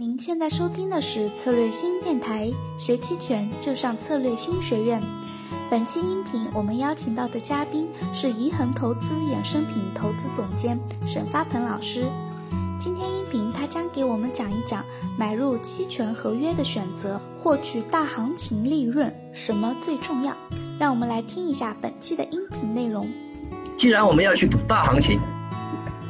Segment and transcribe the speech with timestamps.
[0.00, 2.48] 您现在收听的是策略新电台，
[2.78, 5.02] 学期权就上策略新学院。
[5.68, 12.04] 本期音频我们邀请到的嘉宾是怡恒投资衍生品投资总监沈发鹏老师。
[12.78, 14.84] 今天音频他将给我们讲一讲
[15.18, 20.32] 买入期权合约的选择，获取大行情利润什么最重要？
[20.78, 23.10] 让我们来听一下本期的音频内容。
[23.76, 25.18] 既然我们要去赌大行情，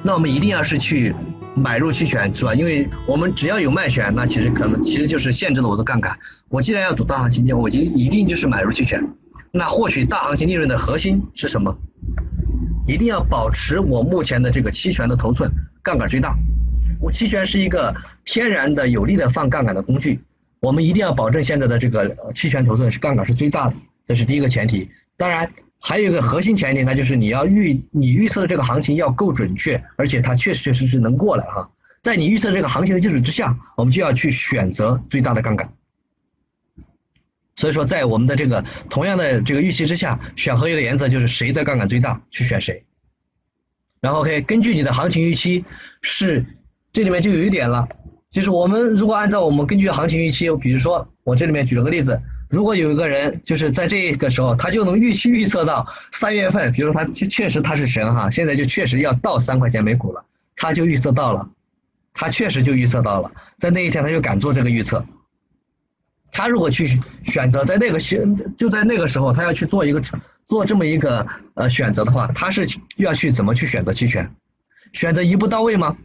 [0.02, 1.14] 那我们一定要是去。
[1.55, 2.55] 买入期权是吧？
[2.55, 6.19] 因为我们只要有卖权，那其实可能其实就是限制了我的杠杆。
[6.48, 9.02] 我既然要赌大行情，我就一定就是买入期权。
[9.51, 11.77] 那获取大行情利润的核心是什么？
[12.87, 15.51] 一定要保持我目前的这个期权的头寸
[15.83, 16.37] 杠杆最大。
[17.01, 17.95] 我期权是一个
[18.25, 20.20] 天然的有利的放杠杆的工具，
[20.61, 23.75] 我们一定要保证现在的这个期权头寸是杠杆是最大的，
[24.06, 24.91] 这是第一个前提。
[25.17, 25.51] 当然。
[25.80, 31.70] 还有一个核心前提，那就是你要预你预测的这个行情要够准确，而且它确实确实是能过来哈。
[32.02, 35.72] 在你预测这个行情的基础之下，我们就要去选择最大的杠杆。
[37.55, 42.84] 所以说，在我们的这个同样的这个预期之下，选合约的原则就是谁的杠杆最大去选谁。
[44.00, 45.64] 然后可以根据你的行情预期
[46.03, 46.44] 是
[46.92, 47.88] 这里面就有一点了，
[48.31, 52.20] 就是我们如果按照我们根据行情预期，比如说我这里面举了个例子。
[52.48, 60.24] 如果有一个人就是在这个时候，他就能预期预测到三月份，比如说他确实他是神哈，现在就确实要到三块钱每股了，
[60.56, 61.50] 他就预测到了，
[62.14, 65.04] 他确实就预测到了，在那一天他就敢做这个预测。
[66.32, 70.02] 他如果去选择在那个选就在那个时候，他要去做一个
[70.46, 74.34] 做这么一个呃选择的话，他是要去怎么去选择期权？
[74.92, 75.98] 选择一步到位吗？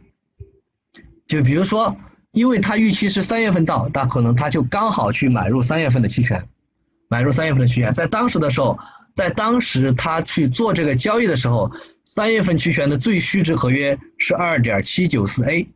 [1.26, 1.96] 就比如说。
[2.34, 6.46] 因为他预期是三月份到，他可能他就刚好去买入三月份的期权，
[7.08, 8.78] 买入三月份的期权，在当时的时候，
[9.14, 11.70] 在当时他去做这个交易的时候，
[12.04, 15.68] 三月份期权的最虚值合约是二点七九四 A，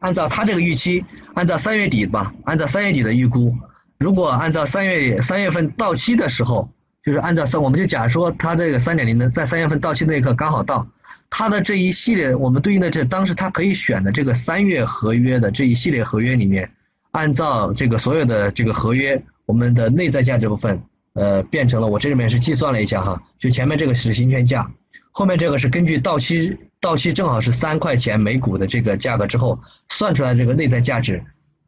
[0.00, 3.56] 按照他这个预期，按照三月底吧，按照三月底的预估，
[3.98, 6.68] 如果按照三月三月份到期的时候，
[7.04, 10.86] 就是按照三，我们就假说他这个三点零的在三月份到期那一刻刚好到。
[11.30, 16.70] 它的这一系列，我们对应的这当时它可以选的这个三月合约的这一系列合约里面，
[17.10, 20.80] 按照这个所有的这个合约，我们的内在价值部分，
[21.14, 24.70] 呃，变成了我这里面是计算了一下哈，就前面这个是行权价，
[25.10, 29.58] 后面这个是根据到期到期正好是三块钱每股的这个价格之后
[29.88, 31.24] 算出来这个内在价值，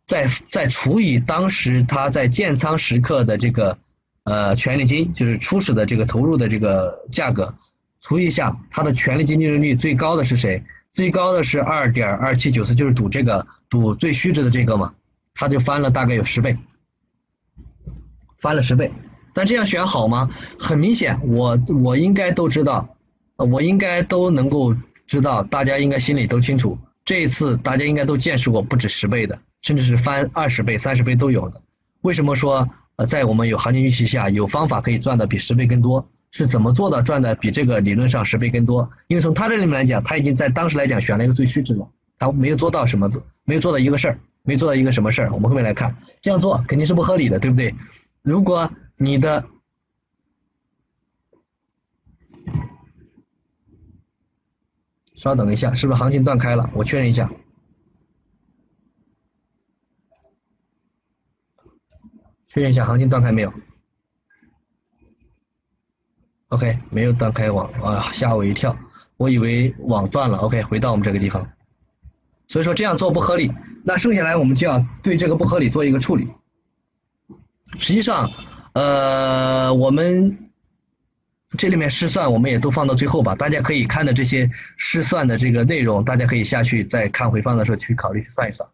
[0.07, 3.77] 再再除以当时它在建仓时刻的这个
[4.27, 7.55] 呃权利金，就是初始的这个投入的这个价格。
[8.01, 10.63] 除一下，它的权利金利润率最高的是谁？
[10.93, 14.95] 最高的是二点二七九四，就是赌这个赌最虚值的这个嘛，
[15.35, 16.59] 它就翻了大概有十倍，
[18.39, 18.91] 翻了十倍。
[19.33, 20.31] 但这样选好吗？
[20.59, 22.97] 很明显，我我应该都知道，
[23.37, 24.75] 我应该都能够
[25.07, 31.61] 知道，大家应该心里都清楚，这一次大家应该都见识过不止十倍的，甚至是翻二十倍、三十倍都有的。
[32.01, 36.09] 为什么说呃，在我们有行情预期下，有方法可以赚的比十倍更多？
[36.33, 38.91] 是怎么做到赚的比这个理论上十倍更多？
[39.07, 43.11] 因为从他这里面来讲，他已经在当时来讲选了一个最虚值了，他没有做到什么，
[43.45, 45.33] 没有做到一个事儿，没做到一个什么事儿。
[45.33, 47.75] 我们后面来看，这样做肯定是不合理的，对不对？
[48.23, 49.45] 如果你的，
[55.15, 56.69] 稍等一下，是不是行情断开了？
[56.75, 57.31] 我确认一下，
[62.57, 63.53] 确认一下行情断开没有
[66.49, 68.75] ？OK，没有断开网啊，吓我一跳，
[69.19, 70.39] 我以为网断了。
[70.39, 71.47] OK，回到我们这个地方，
[72.49, 73.53] 所以说这样做不合理。
[73.85, 76.31] 那剩下来我们就要对这个不合理做一个处理。
[77.79, 78.31] 实际上，
[78.73, 80.51] 呃，我们
[81.59, 88.67] 这里面试算我们也都放到最后吧，大家可以看的这些试算的这个内容，大家可以下去再看回放的时候去考虑去算一算。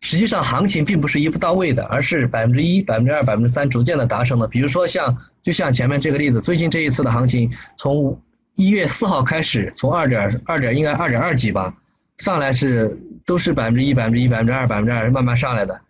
[0.00, 4.46] 实际上行情并不是一步到位的，而是百分之一、百分之二、百分之三逐渐的达成的。
[4.46, 8.20] 比如说像，就像前面这个例子，最近这一次的行情，从
[8.54, 11.74] 一月四号开始，从二点二点应该二点二几吧，
[12.18, 15.80] 上来是都是百分之一、百分之一、百分之二、百分之二慢慢上来的。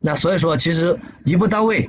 [0.00, 1.88] 那所以说，其实一步到位，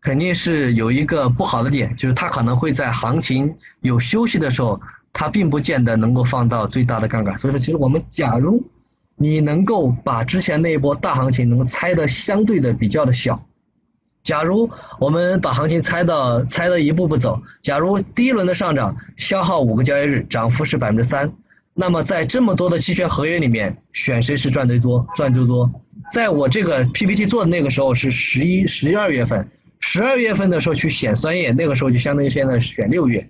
[0.00, 4.80] 肯定是有一个不好的点，就是它可能会在行情有休息的时候，
[5.12, 7.36] 它并不见得能够放到最大的杠杆。
[7.38, 8.64] 所以说，其实我们假如
[9.20, 13.44] 你能够把之前那一波大行情能够猜的相对的比较的小，
[14.22, 14.70] 假如
[15.00, 21.32] 我们把行情猜到猜的一步步走，假如第一轮的上涨消耗五个交易日，涨幅是百分之三，
[21.74, 25.04] 那么在这么多的期权合约里面，选谁是赚最多？
[25.16, 25.68] 赚最多？
[26.12, 29.48] 在我这个 PPT 做的那个时候是十一、十二月份，
[29.80, 33.28] 十二月份的时候去选三月，那个时候就相当于现在选六月，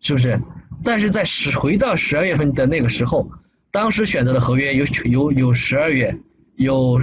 [0.00, 0.40] 是不是？
[0.82, 3.30] 但是在十回到十二月份的那个时候。
[3.72, 6.16] 当时选择的合约有有有十二月，
[6.56, 7.00] 有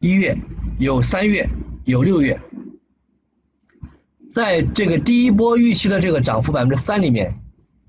[0.00, 0.36] 一月，
[0.78, 1.48] 有三月，
[1.84, 2.38] 有六月。
[4.30, 7.40] 在这个第一波预期的这个涨幅百分之三里面，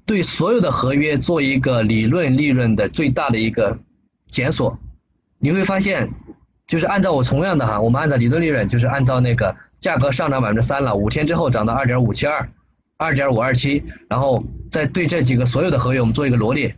[0.06, 3.80] 对所有的合约做一个理论利润的最大的一个
[4.28, 4.78] 检索，
[5.40, 6.12] 你会发现，
[6.68, 12.48] 就是按照我同样的哈，我们按照理论利润，就是按照那个价格上涨百分之三了，五天之后涨到二点五七二，
[12.96, 16.78] 二点五二七，然后再对这几个所有的合约我们做一个罗列，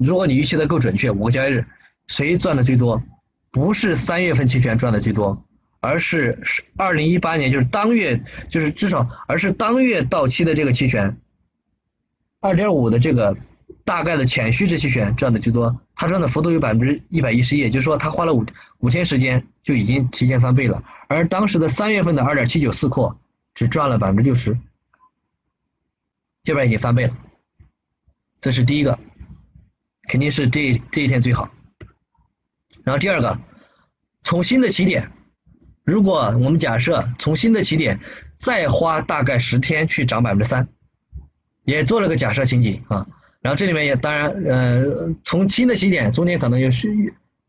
[0.00, 1.64] 如果你预期的够准确，五个交易日
[2.08, 3.02] 谁赚的最多？
[3.50, 5.44] 不是三月份期权赚的最多。
[5.82, 11.16] 而是是二零一八年，就是当月，就是至少，而是当月到期的这个期权，
[12.38, 13.34] 二点五的这个
[13.82, 18.44] 大概的浅虚值期权赚的最多，它赚的幅度有百分之一百一十一，也就是说，它花了五
[18.80, 20.84] 五天时间就已经提前翻倍了。
[21.08, 23.18] 而当时的三月份的二点七九四扩
[23.54, 24.58] 只赚了百分之六十，
[26.42, 27.16] 这边已经翻倍了，
[28.38, 28.98] 这是第一个，
[30.10, 31.48] 肯定是这这一天最好。
[32.82, 33.38] 然后第二个，
[34.24, 35.12] 从新的起点。
[35.84, 38.00] 如果我们假设从新的起点
[38.34, 40.68] 再花大概十天去涨百分之三，
[41.64, 43.06] 也做了个假设情景啊，
[43.40, 46.88] 然后这里面也当然呃从新的起点中间可能有是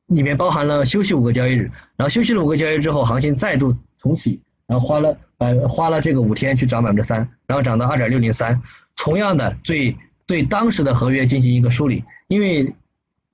[0.05, 8.61] 里面包含了休息五个交易日，然后休息了五个交易日之后行情再度重启，然后花了百花了这个五天去涨百分之三，然后涨到二点六零三，
[8.95, 9.97] 同样的最
[10.31, 12.73] 对当时的合约进行一个梳理，因为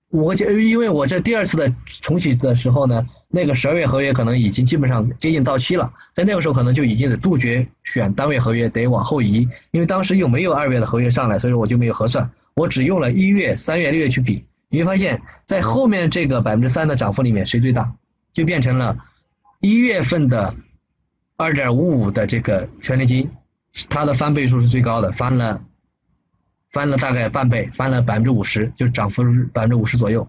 [0.09, 1.71] 五个交因为我这第二次的
[2.01, 3.07] 重启的时候呢。
[3.29, 17.95] 那个十二月合约可能已经基本上接近到期了，在那个时候可能就已经得杜绝选单位合约，得往后移，因为当时又没有二月的合约上来，所以说我就没有核算，我只用了一月、三月、六月去比，你会发现在后面这个百分之三的涨幅里面谁最大，
[18.31, 18.97] 就变成了
[19.59, 20.55] 一月份的
[21.35, 23.29] 二点五五的这个权利金，
[23.89, 25.61] 它的翻倍数是最高的，翻了
[26.71, 29.23] 翻了大概半倍，翻了百分之五十，就涨幅
[29.53, 30.27] 百分之五十左右。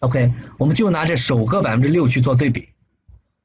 [0.00, 2.68] OK，我们就拿这首个百分之六去做对比。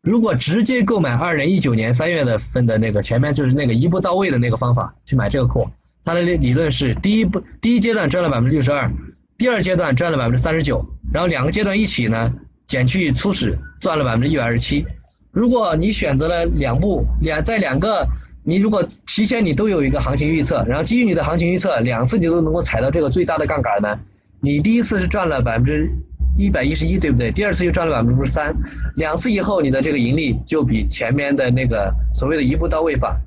[0.01, 5.69] 如果直接购买二零一九年三月的份的那个前面就是那个一步到位的那个方法去买这个库，
[6.03, 8.91] 它的理论是第一步第一阶段赚了百分之六十二，
[9.37, 12.33] 第二阶段赚了百分之三十九，然后两个阶段一起呢
[12.67, 14.85] 减去初始赚了百分之一百二十七。
[15.31, 18.07] 如果你选择了两步两在两个，
[18.43, 23.99] 你如果提前你都有一个行情预测，然后基于你的行情预测两次你都能够踩到这个最大的杠杆呢，
[24.39, 25.89] 你第一次是赚了百分之。
[26.37, 27.29] 一百一十一，对不对？
[27.29, 28.55] 第二次又赚了百分之三，
[28.95, 33.19] 两次以后，你的这个盈利就比前面的那个所谓的一步到位法，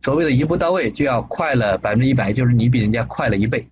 [0.00, 3.66] 所谓的一步到位就要快了百分之一百，就是你比人家快了一倍。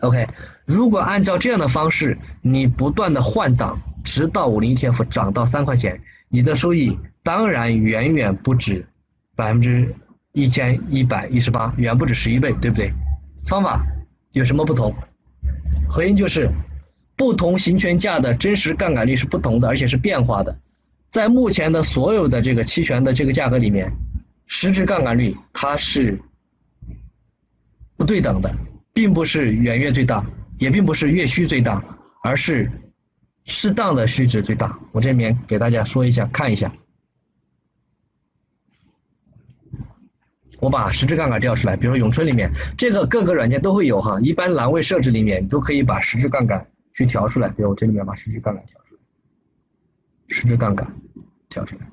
[0.00, 0.26] OK，
[0.66, 8.86] 如果按照这样的方式，你不断的换挡，直到五零 ETF 涨到三块钱，你的收益当然远远不止
[9.36, 9.94] 百分之
[10.32, 12.92] 一千一百一十八，远不止十一倍，对不对？
[13.46, 13.86] 方法
[14.32, 14.92] 有什么不同？
[15.88, 16.50] 核心就是。
[17.18, 20.58] 不同行权价的真实杠杆率是不同的，而且是变化的。
[21.08, 23.90] 在目前的所有的这个期权的这个价格里面，
[24.46, 26.20] 实质杠杆率它是
[27.96, 28.54] 不对等的，
[28.92, 30.26] 并不是远月最大，
[30.58, 31.82] 也并不是月虚最大，
[32.22, 32.70] 而是
[33.46, 34.78] 适当的虚值最大。
[34.92, 36.70] 我这里面给大家说一下，看一下。
[40.60, 46.66] 我把实质杠杆调出来，比如说永春里面，这个各个软件都会有哈，一般栏位设置里面你都可以把实质杠杆。
[46.96, 49.00] 去调出来，比如我这里面把实质杠杆调出来，
[50.28, 50.96] 实质杠杆
[51.50, 51.86] 调出来。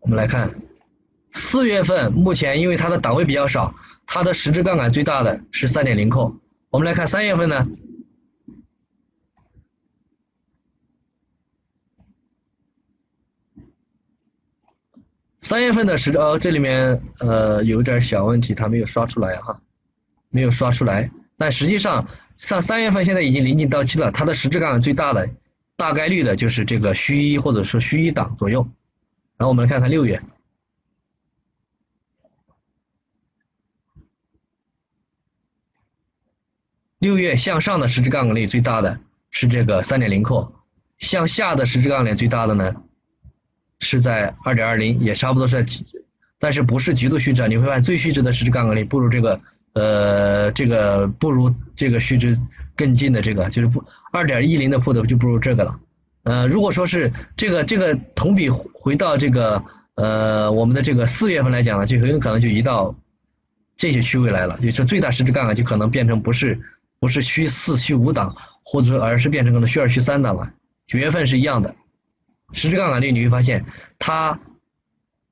[0.00, 0.54] 我们来看，
[1.32, 6.36] 四月份目前因为它的档位比较少，它的实质杠杆最大的是三点零扣。
[6.68, 7.66] 我们来看三月份呢，
[15.44, 19.60] 三月份的实呃这里面呃有点小问题，它没有刷出来哈，
[20.30, 22.08] 没有刷出来，但实际上。
[22.36, 25.30] 像三月份现在已经临近到期了，它的实质杠杆最大的
[25.76, 28.68] 大概率的就是这个虚一或者说虚一档左右。
[29.36, 30.20] 然后我们来看看六月，
[36.98, 38.98] 六月向上的实质杠杆率最大的
[39.30, 40.52] 是这个三点零扣，
[40.98, 42.82] 向下的实质杠杆最大的呢
[43.84, 45.82] 是在二点二零，也差不多是在，
[46.40, 49.40] 但是不是极度虚值啊，你会发现最虚值的实质杠杆率不如这个。
[49.74, 52.38] 呃，这个不如这个虚值
[52.76, 55.80] 更近的这个，就是不二点一零的 put 就不如这个了。
[56.22, 59.64] 呃，如果说是这个这个同比回到这个
[59.96, 62.94] 呃我们的这个四月份来讲呢，就很有可能就移到
[63.76, 66.60] 这些区位来了，也就最大实质杠杆就可能变成不是
[67.00, 70.52] 不是虚四虚五档，或者说而是变成可能虚二虚三档了。
[70.86, 71.74] 九月份是一样的，
[72.54, 73.66] 实质杠杆率你会发现
[73.98, 74.40] 它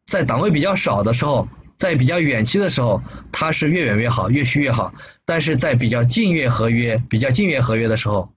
[0.06, 1.48] 在档位比较少的时候。
[1.78, 3.02] 在比较远期的时候，
[3.32, 4.94] 它是越远越好，越虚越好。
[5.24, 8.32] 但是在比较近月合约、比较近月合约的时候，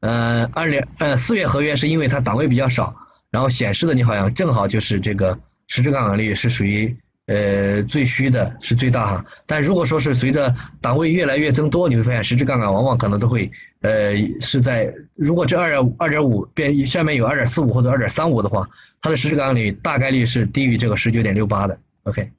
[0.00, 2.94] 呃，二零呃四月合约是因为它档位比较少，
[3.30, 6.94] 然后显示的你好像正好就是这个实质杠杆率是属于
[7.26, 9.24] 呃最虚的，是最大哈。
[9.46, 13.50] 但如果说是随着档位越来越增多，你会发现实质杠杆往往可能都会
[13.80, 18.68] 呃是在如果这二点二点五变下面有二点四五或者二点三五的话，
[19.00, 21.78] 它的实质杠杆率大概率是低于这个十九点六八的。
[22.04, 22.30] OK。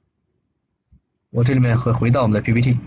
[1.30, 2.78] 我这里面回回到我们的 PPT，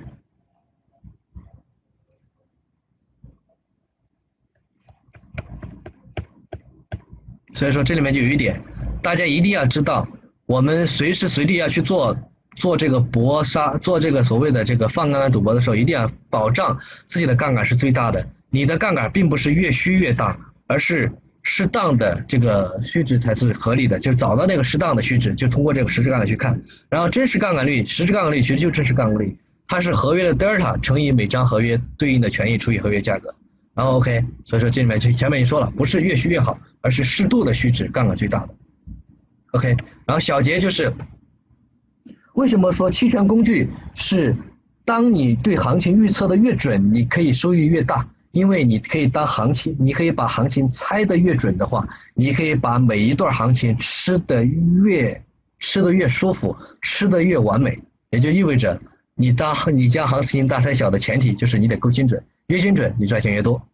[7.53, 8.59] 所以说这里面就有一点，
[9.03, 10.07] 大家一定要知道，
[10.49, 12.17] 我们随时随地要去做
[12.55, 16.75] 做这个搏杀，做这个所谓的这个放杠杆赌博的时候，一定要保障
[17.05, 18.27] 自己的杠杆是最大的。
[18.49, 21.11] 你的杠杆并不是越虚越大，而是。
[21.41, 26.61] 适当的这个虚值才是合理的，就找到那个适当的虚值，就通过这个实质杠杆去看。
[26.89, 33.33] 然后真实杠杆率，实质杠杆率其实就真实杠杆率，它是合约的德尔塔乘以每张合约对应的权益除以合约价格。
[33.73, 38.53] 然后 OK，所以说这里面就前面已经说了，不是越虚越好，而是适度的虚值杠杆最大的。
[39.51, 39.75] OK，
[40.05, 40.93] 然后小结就是，
[42.33, 44.35] 为什么说期权工具是
[44.85, 48.07] 当你对行情预测的越准，你可以收益越大？
[48.31, 55.19] 因为你可以当行情，你可以把行情猜得越准的话，你可以把每一段行情吃得越
[55.59, 57.79] 吃得越舒服，吃得越完美，
[58.11, 58.79] 也就意味着
[59.15, 63.67] 你当你将行情大猜小的前提就是你得够精准，越精准你赚钱越多。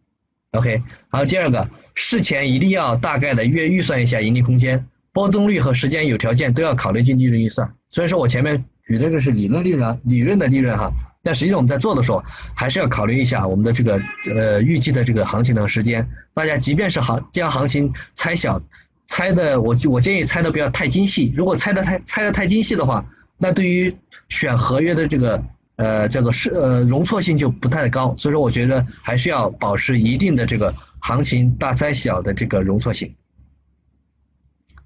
[0.52, 7.72] OK，好，第二个，事前一定要大概的约预算一下盈利空间，波动率和时间有条件都要考虑进利润预算。
[7.90, 10.92] 所以说我前面举这个是理论利润，理论的利润哈。
[11.22, 12.22] 但实际上我们在做的时候，
[12.54, 13.98] 还是要考虑一下我们的这个
[14.34, 16.06] 呃预计的这个行情的时间。
[16.34, 18.60] 大家即便是行将行情猜小，
[19.06, 21.32] 猜的我我建议猜的不要太精细。
[21.34, 23.06] 如果猜的太猜的太精细的话，
[23.38, 23.96] 那对于
[24.28, 25.42] 选合约的这个
[25.76, 28.14] 呃叫做是呃容错性就不太高。
[28.18, 33.14] 所以说我觉得还是要保持一定的这个行情大猜小的这个容错性。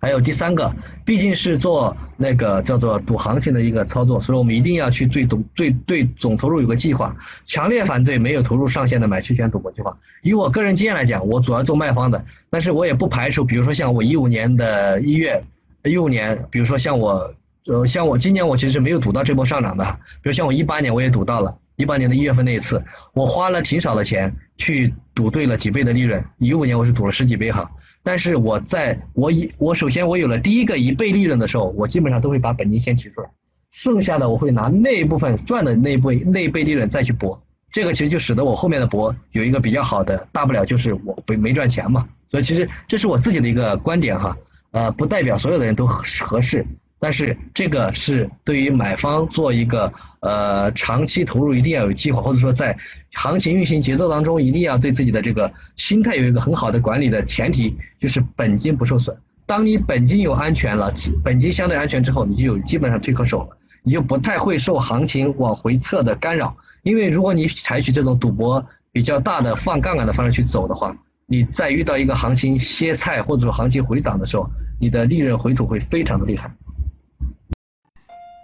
[0.01, 7.15] 还有第三个，毕竟是做那个叫做赌行情的一个操作，所以我们一定要去最总最对总投入有个计划。
[7.45, 9.99] 强烈反对没有投入上限的买期权赌博计划。
[10.23, 15.45] 以我个人经验来讲，我主要做卖方的，但是我也不排除，比如说像我一五年的一月，
[15.85, 17.35] 一五年，比如说像我，
[17.67, 19.85] 呃，像我今年我其实没有赌到这波上涨的，
[20.23, 27.71] 比如像我一八年我也赌到了，一八年的一月份那一次，我花了挺少的钱去赌对了几倍的利润，一五年我是赌了十几倍哈。
[28.03, 33.29] 但是我在我一我首先我有了第一个一倍利润的时候，我基本上都会把本金先提出来，
[33.71, 42.09] 剩下的我会拿那一部分赚的那一倍那一倍利润再去搏，这个其实就使得我后面的搏有一个比较好的，大不了就是我没没赚钱嘛。
[42.31, 44.37] 所以其实这是我自己的一个观点哈，
[44.71, 46.65] 呃，不代表所有的人都合适。
[47.01, 49.91] 但是这个是对于买方做一个
[50.21, 52.77] 呃长期投入一定要有计划，或者说在
[53.15, 59.17] 行情运行节奏当中一定要对自己的这个心态有一个很好的管理的前提，就是本金不受损。
[59.47, 66.55] 当你本金有安全了，本金相对安全之后，你就有基本上退可守了，你就不太会受行情往回撤的干扰。
[66.83, 70.95] 因为如果你采取这种赌博比较大的放杠杆的方式去走的话，
[71.27, 76.55] 你在遇到一个行情歇菜或者说行情回档的时候，你的利润回吐会非常的厉害。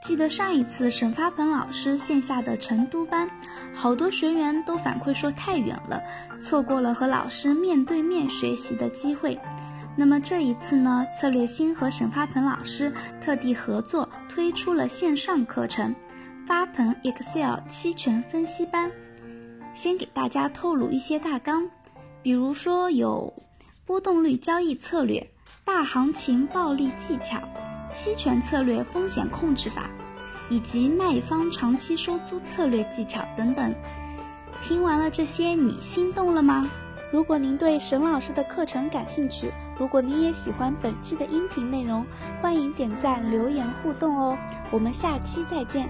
[0.06, 3.28] 记得上一次沈发鹏老师线下的成都班，
[3.74, 6.00] 好多学员都反馈说太远了，
[6.40, 9.36] 错过了和老师面对面学习的机会。
[9.96, 15.92] 那么这一次呢，策略星和沈发鹏老师特地合作推出了线上课程——
[16.46, 18.88] 发鹏 Excel 期权分析班。
[19.74, 21.68] 先给大家透露一些大纲，
[22.22, 23.34] 比如说有
[23.84, 25.28] 波动率交易策略、
[25.64, 27.40] 大行情暴利技巧。
[27.92, 29.90] 期权策略风险控制法，
[30.48, 33.74] 以及卖方长期收租策略技巧等等。
[34.62, 36.68] 听完了这些，你心动了吗？
[37.12, 42.04] 如果您对沈老师的课程感兴趣，如果您也喜欢本期的音频内容，
[42.42, 44.36] 欢迎点赞、留言互动哦。
[44.70, 45.88] 我们下期再见。